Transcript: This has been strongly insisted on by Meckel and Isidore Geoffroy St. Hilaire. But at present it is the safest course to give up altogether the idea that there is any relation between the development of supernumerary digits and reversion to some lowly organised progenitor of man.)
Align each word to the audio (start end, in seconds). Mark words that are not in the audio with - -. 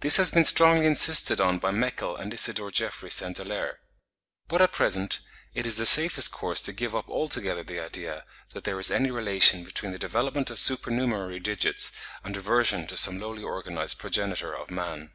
This 0.00 0.18
has 0.18 0.30
been 0.30 0.44
strongly 0.44 0.84
insisted 0.84 1.40
on 1.40 1.58
by 1.58 1.70
Meckel 1.70 2.14
and 2.16 2.34
Isidore 2.34 2.70
Geoffroy 2.70 3.08
St. 3.08 3.34
Hilaire. 3.38 3.80
But 4.46 4.60
at 4.60 4.72
present 4.72 5.20
it 5.54 5.66
is 5.66 5.76
the 5.76 5.86
safest 5.86 6.30
course 6.30 6.60
to 6.60 6.70
give 6.74 6.94
up 6.94 7.08
altogether 7.08 7.64
the 7.64 7.80
idea 7.82 8.26
that 8.52 8.64
there 8.64 8.78
is 8.78 8.90
any 8.90 9.10
relation 9.10 9.64
between 9.64 9.92
the 9.92 9.98
development 9.98 10.50
of 10.50 10.58
supernumerary 10.58 11.40
digits 11.40 11.92
and 12.22 12.36
reversion 12.36 12.86
to 12.88 12.96
some 12.98 13.18
lowly 13.18 13.42
organised 13.42 13.96
progenitor 13.98 14.54
of 14.54 14.70
man.) 14.70 15.12